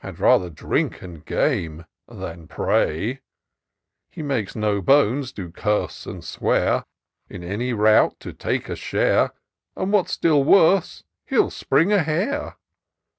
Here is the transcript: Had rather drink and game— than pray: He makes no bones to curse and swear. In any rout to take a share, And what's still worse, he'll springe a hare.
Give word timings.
Had 0.00 0.18
rather 0.18 0.48
drink 0.48 1.02
and 1.02 1.22
game— 1.26 1.84
than 2.08 2.48
pray: 2.48 3.20
He 4.10 4.22
makes 4.22 4.56
no 4.56 4.80
bones 4.80 5.30
to 5.34 5.50
curse 5.50 6.06
and 6.06 6.24
swear. 6.24 6.84
In 7.28 7.44
any 7.44 7.74
rout 7.74 8.18
to 8.20 8.32
take 8.32 8.70
a 8.70 8.76
share, 8.76 9.32
And 9.76 9.92
what's 9.92 10.12
still 10.12 10.42
worse, 10.42 11.04
he'll 11.26 11.50
springe 11.50 11.92
a 11.92 12.02
hare. 12.02 12.56